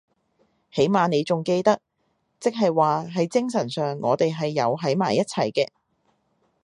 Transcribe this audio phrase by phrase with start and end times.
[0.71, 1.79] 起碼妳仲記得，
[2.39, 5.67] 即係話係精神上我哋係有喺埋一齊嘅